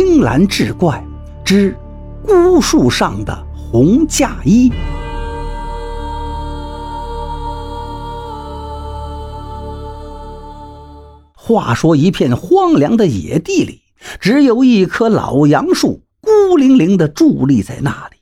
[0.00, 1.04] 青蓝志怪
[1.44, 1.76] 之
[2.24, 4.70] 孤树上的红嫁衣。
[11.34, 13.82] 话说，一片荒凉的野地里，
[14.20, 18.18] 只有一棵老杨树孤零零的伫立在那里。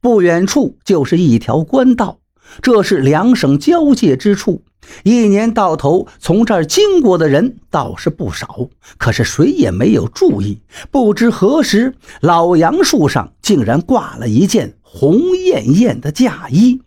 [0.00, 2.18] 不远处就是一条官道，
[2.60, 4.64] 这是两省交界之处。
[5.04, 10.60] 一年到头，从这儿经过的人倒是不少，可是谁也没有注意。
[10.90, 16.80] 不知何时，老杨树上竟然挂了一件红艳艳的嫁衣。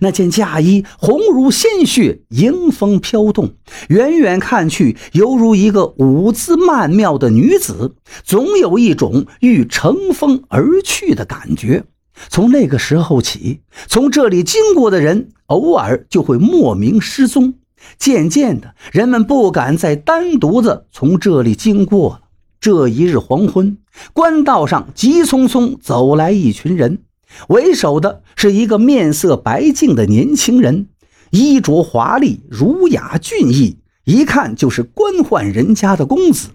[0.00, 3.52] 那件嫁衣红如鲜血，迎风飘动，
[3.88, 11.84] 远远看去，犹如一个舞姿曼妙的女子，总有一种欲乘风而去的感觉。
[12.28, 17.54] 从那个时候起，从这里经过的人偶尔就会莫名失踪。
[17.98, 22.20] 渐渐的，人们不敢再单独的从这里经过了。
[22.58, 23.76] 这一日黄昏，
[24.14, 27.00] 官道上急匆匆走来一群人，
[27.48, 30.86] 为首的是一个面色白净的年轻人，
[31.30, 36.48] 衣着华丽，儒雅俊逸，一看就是官宦人家的公子。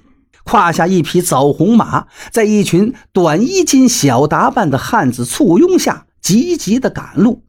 [0.50, 7.44] 胯下一匹枣红马，在一群短衣襟、小打扮的汉子簇拥下，急急地赶路。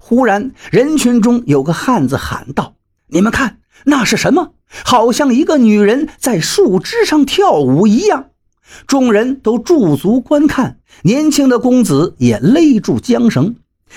[0.00, 2.76] 忽然，人群中有个汉子喊道
[3.12, 4.54] ：“你们看，那是什么？
[4.84, 8.30] 好像一个女人在树枝上跳舞一样。”
[8.88, 13.56] 众人都驻足观看，年轻的公子也勒住缰绳。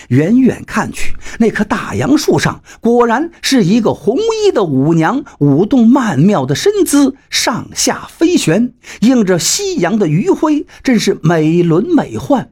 [0.09, 12.48] 远远看去，那棵大杨树上果然是一个红衣的舞娘，舞动曼妙的身姿，上下飞旋，映着夕阳的余晖，真是美轮美奂。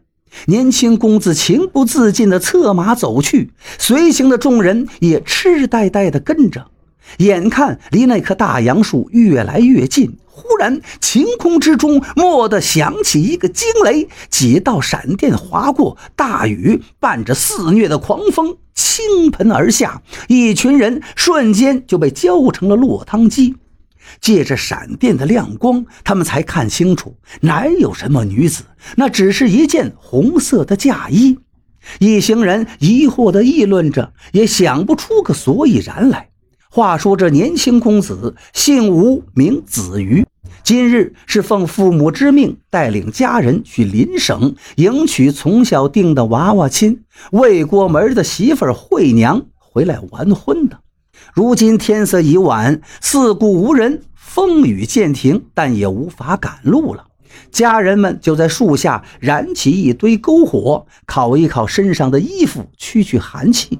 [0.45, 6.67] 年轻公子情不自禁地策马走去，随行的众人也痴呆呆地跟着。
[7.19, 10.17] 眼看离那棵大杨树越来越近。
[10.37, 23.55] 忽然，晴空之中蓦地响起一个惊雷，几道闪电划过，大雨伴着肆虐的狂风倾盆而下，一群人瞬间就被浇成了落汤鸡。
[24.21, 28.63] 借着闪电的亮光，他们才看清楚，哪有什么女子，
[28.95, 31.39] 那只是一件红色的嫁衣。
[31.97, 36.29] 一行人疑惑地议论着，也想不出个所以然来。
[36.77, 40.23] 话说这年轻公子姓吴，名子瑜，
[40.63, 50.77] 今日是奉父母之命，带领家人去邻省迎娶从小定的娃娃亲未过门的媳妇惠娘回来完婚的。
[51.33, 57.07] 如今天色已晚，四顾无人，风雨渐停，但也无法赶路了。
[57.49, 63.79] 家人们就在树下燃起一堆篝火，烤一烤身上的衣服，驱驱寒气。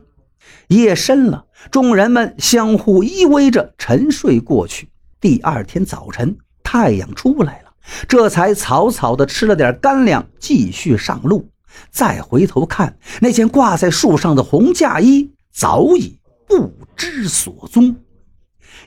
[0.70, 4.90] 夜深了，众人们相互依偎着沉睡过去。
[5.20, 7.74] 第二天早晨，太阳出来了，
[8.08, 11.50] 这才草草的吃了点干粮，继续上路。
[11.92, 17.96] 再回头看，那件挂在树上的红嫁衣早已不知所踪。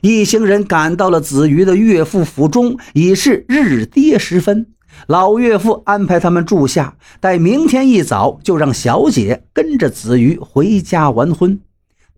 [0.01, 4.67] 一行人赶到了子瑜的岳父府中，已是日跌时分。
[5.07, 11.59] 老岳父安排他们住下，待明天一早就让小姐跟着子瑜回家完婚。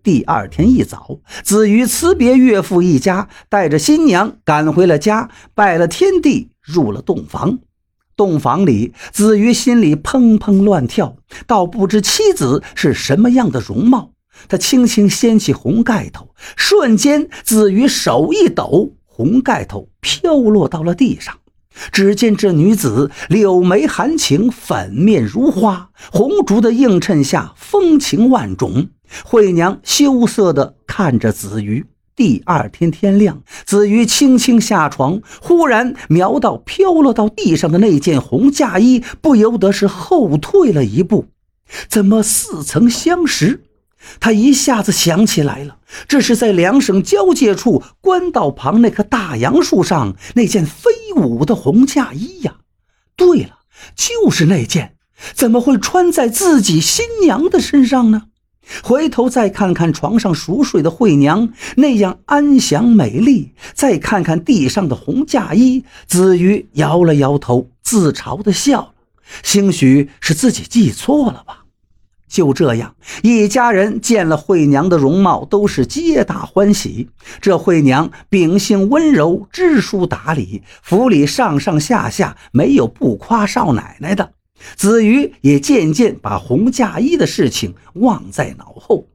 [0.04, 7.60] 第二天一早，子瑜辞别岳父一家，带着新娘赶回了家，拜了天地，入了洞房。
[8.14, 11.16] 洞房里，子瑜心里砰砰乱跳，
[11.46, 14.10] 倒不知妻子是什么样的容貌。
[14.46, 21.34] 他轻轻掀起红盖头，瞬间，子瑜手一抖，红盖头飘落到了地上。
[21.90, 28.90] 只见这女子柳眉含情，粉面如花，红烛的映衬下，风情万种。
[29.22, 31.86] 惠娘羞涩地看着子瑜。
[32.16, 41.26] 第二天天亮，子瑜轻轻下床，忽然瞄到飘落到地上的那件红嫁衣，不由得是后退了一步。
[41.88, 43.64] 怎么似曾相识？
[44.20, 52.58] 他一下子想起来了，这是在两省交界处官道旁那棵大杨树上那件飞舞的红嫁衣呀！
[53.16, 53.60] 对了，
[53.96, 54.94] 就是那件，
[55.32, 58.24] 怎么会穿在自己新娘的身上呢？
[58.82, 68.90] 回头再看看床上熟睡的惠娘，那样安详美丽；再看看地上的红嫁衣，子瑜摇了摇头，自嘲地笑了。
[69.42, 71.64] 兴许是自己记错了吧。
[72.26, 77.08] 就这样，一家人见了惠娘的容貌，都是皆大欢喜。
[77.40, 84.33] 这惠娘秉性温柔，知书达理，府里上上下下没有不夸少奶奶的。
[84.76, 89.08] 子瑜也渐渐把红嫁衣的事情忘在脑后。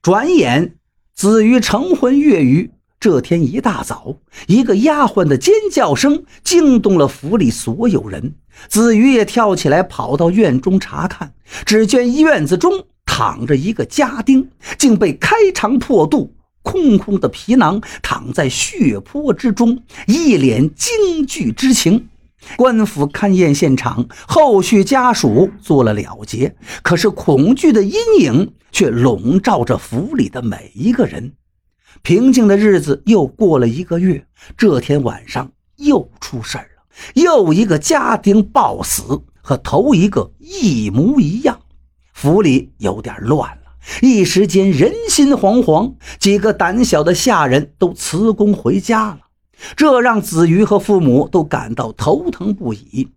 [0.00, 0.74] 转眼，
[1.14, 8.34] 子瑜成婚月余，这天一大早，一个丫鬟的尖叫声惊动了府里所有人。
[8.68, 11.32] 子瑜也跳起来，跑到院中查看，
[11.64, 22.08] 只见院子中躺着一个家丁，竟被开肠破肚，空空的皮囊躺在血泊之中，一脸惊惧之情。
[22.56, 31.32] 官府勘验现场，后续家属做了了结，可是恐惧的阴影却笼罩着府里的每一个人。
[32.02, 36.64] 平静的日子又过了一个月，这天晚上又出事了，
[37.14, 41.60] 又一个家丁暴死，和头一个一模一样。
[42.12, 43.62] 府里有点乱了，
[44.00, 49.18] 一时间人心惶惶，几个胆小的下人都辞工回家了，
[49.76, 53.08] 这让子瑜和父母都感到头疼不已。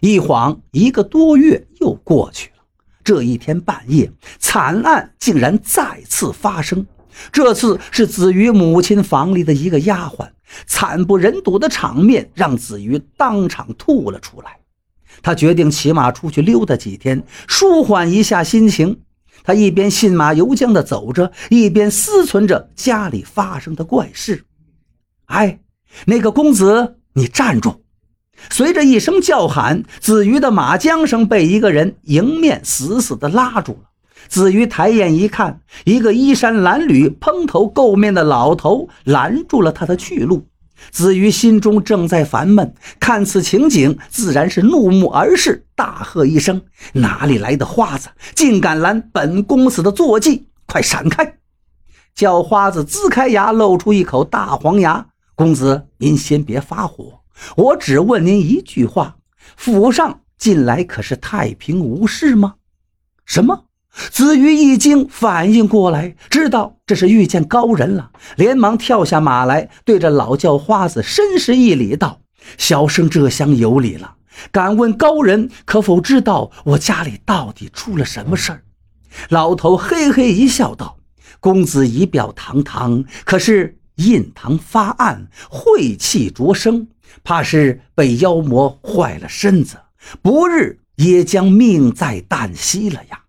[0.00, 2.64] 一晃一个多月又过去了，
[3.02, 6.86] 这一天半夜，惨案竟然再次发生。
[7.30, 10.28] 这次是子瑜母亲房里的一个丫鬟，
[10.66, 14.58] 惨不忍睹的场面让子瑜当场吐了出来。
[15.22, 19.00] 他决定骑马出去溜达几天，舒缓一下心情。
[19.44, 24.44] 他一边信马由缰地走着，一边思忖着家里发生的怪事。
[25.26, 25.60] 哎，
[26.06, 27.82] 那个公子，你站住！
[28.50, 33.90] 随着一声叫喊，子瑜的马缰绳被一个人迎面死死地拉住了。
[34.28, 40.46] 子瑜抬眼一看，一个衣衫褴褛、蓬头垢面的老头拦住了他的去路。
[40.90, 46.60] 子瑜心中正在烦闷，看此情景，自然是怒目而视，大喝一声
[46.92, 50.48] ：“哪里来的花子，竟敢拦本公子的坐骑！
[50.66, 51.36] 快闪开！”
[52.14, 57.20] 叫花子龇开牙，露出一口大黄牙：“公子，您先别发火，
[57.56, 59.16] 我只问您一句话：
[59.56, 62.54] 府上近来可是太平无事吗？”
[63.26, 63.64] 什么？
[64.10, 72.20] 子瑜一惊，反应过来，知道这是遇见高人了，连忙跳下马来，对着老叫花子深施一礼，道
[72.58, 74.16] ：“小生这厢有礼了，
[74.50, 78.64] 敢问高人可否知道我家里到底出了什么事儿？”
[79.30, 80.98] 老头嘿嘿一笑，道
[81.38, 86.88] ：“公子仪表堂堂，可是印堂发暗，晦气灼生，
[87.22, 89.76] 怕是被妖魔坏了身子，
[90.22, 93.20] 不日也将命在旦夕了呀。”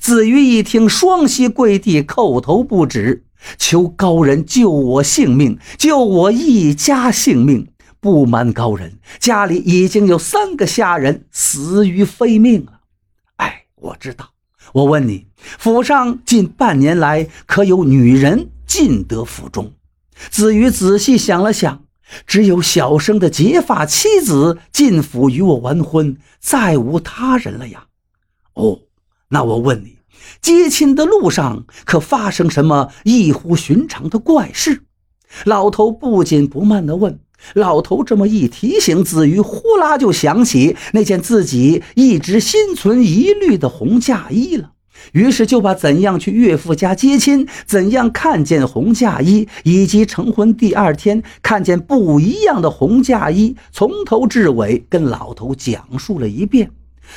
[0.00, 3.24] 子瑜一听，双膝跪地，叩头不止，
[3.56, 7.68] 求高人救我性命，救我一家性命。
[7.98, 12.80] 不瞒高人，家里已经有三个下人死于非命了。
[13.36, 14.30] 哎，我知道。
[14.72, 19.72] 我问你，府上近半年来可有女人进得府中？
[20.30, 21.84] 子瑜仔细想了想，
[22.26, 27.86] 只有小生的结发妻子进府与我完婚，再无他人了呀。
[28.54, 28.80] 哦。
[29.30, 29.98] 那我问你，
[30.40, 34.84] 接亲的路上可发生什么异乎寻常的怪事？
[35.44, 37.18] 老头不紧不慢地问。
[37.54, 44.74] 老头这么一提醒，子瑜呼啦就想起那件自己一直心存疑虑的红嫁衣了。
[45.12, 56.70] 于是就把怎样去岳父家接亲，怎样看见红嫁衣，以及成婚第二天看见不一样的红嫁衣，从头至尾跟老头讲述了一遍。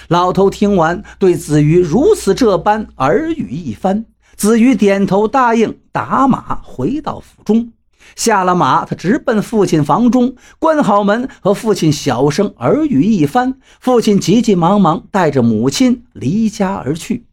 [0.08, 4.06] 老头听完，对子瑜如此这般耳语一番。
[4.36, 7.72] 子瑜点头答应，打马回到府中。
[8.16, 13.56] 下了马，他直奔父亲房中，关好门，和父亲小声耳语一番。
[13.80, 17.26] 父亲急急忙忙带着母亲离家而去。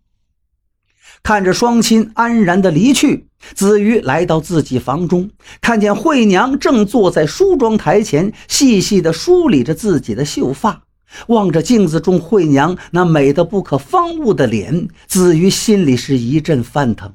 [1.27, 5.29] 看着双亲安然的离去，子瑜来到自己房中，
[5.61, 10.85] 看见惠娘正坐在梳妆台前，细细的梳理着自己的秀发。
[11.27, 17.13] 望着镜子中惠娘那美得不可方物的脸，子瑜心里是一阵翻腾，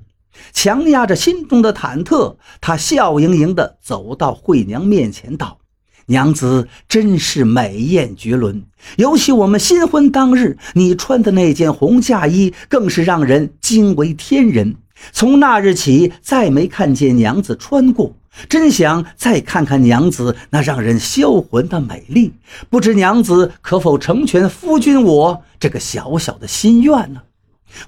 [0.51, 5.57] 强压着心中的忐忑，他笑盈盈地走到惠娘面前，道
[6.07, 8.63] ：“娘子真是美艳绝伦，
[8.97, 14.75] 尤其我们新婚当日，你穿的那件红嫁衣，更是让人惊为天人。
[15.11, 18.15] 从那日起，再没看见娘子穿过。”
[18.47, 22.31] 真想再看看娘子那让人销魂的美丽，
[22.69, 27.21] 不知娘子可否成全夫君我这个小小的心愿呢？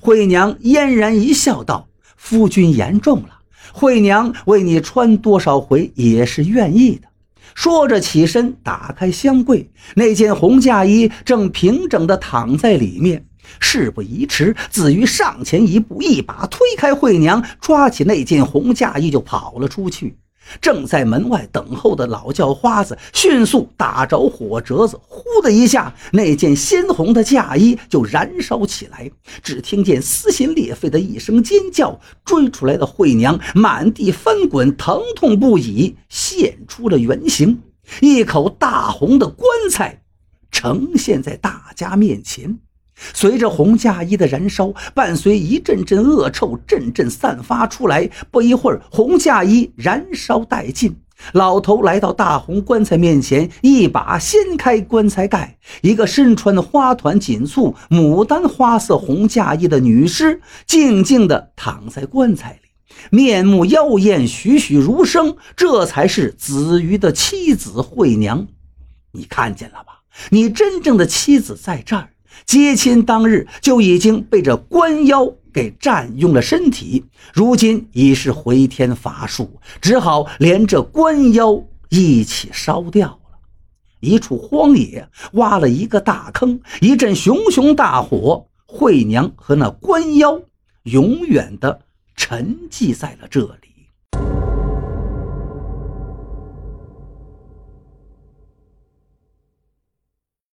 [0.01, 3.29] 惠娘嫣然一笑，道：“夫君言重了，
[3.71, 7.07] 惠娘为你穿多少回也是愿意的。”
[7.55, 13.25] 说着起身打开箱柜，那件红嫁衣正平整地躺在里面。
[13.59, 20.15] 事不宜迟，子瑜上前一步，一把推开惠娘，抓起那件红嫁衣就跑了出去。
[20.61, 29.09] 正在门外等候的老叫花子迅速打着火折子，呼的一下，那件鲜红的嫁衣就燃烧起来。
[29.41, 37.61] 只听见撕心裂肺的一声尖叫，追出来的惠娘满地翻滚，疼痛不已，现出了原形，
[38.01, 40.01] 一口大红的棺材
[40.51, 42.59] 呈现在大家面前。
[42.95, 48.09] 随着红嫁衣的燃烧，伴随一阵阵恶臭阵阵散发出来。
[48.31, 50.95] 不一会儿，红嫁衣燃烧殆尽。
[51.31, 65.37] 老头来到大红棺材面前，一把掀开棺材盖，一个身穿花团锦簇、牡丹花色红嫁衣的女尸静静地躺在棺材里，面目妖艳，栩栩如生。
[65.55, 68.47] 这才是子瑜的妻子惠娘。
[69.11, 70.01] 你看见了吧？
[70.29, 72.09] 你真正的妻子在这儿。
[72.45, 83.19] 接亲当日就已经被这官妖给占用了身体，如今已是回天乏术，只好连这官妖一起烧掉了。
[83.99, 90.41] 一处荒野挖了一个大坑，一阵熊熊大火，惠娘和那官妖
[90.83, 91.81] 永远的
[92.15, 93.72] 沉寂在了这里。